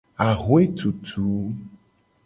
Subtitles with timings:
[0.27, 1.27] Axwe tutu.